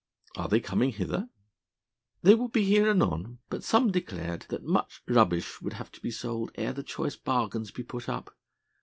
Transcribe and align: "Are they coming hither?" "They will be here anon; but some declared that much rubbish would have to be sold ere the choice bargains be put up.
"Are 0.35 0.47
they 0.47 0.59
coming 0.59 0.91
hither?" 0.93 1.29
"They 2.23 2.33
will 2.33 2.47
be 2.47 2.63
here 2.65 2.89
anon; 2.89 3.37
but 3.51 3.63
some 3.63 3.91
declared 3.91 4.47
that 4.49 4.63
much 4.63 5.03
rubbish 5.07 5.61
would 5.61 5.73
have 5.73 5.91
to 5.91 6.01
be 6.01 6.09
sold 6.09 6.51
ere 6.55 6.73
the 6.73 6.81
choice 6.81 7.15
bargains 7.15 7.69
be 7.69 7.83
put 7.83 8.09
up. 8.09 8.35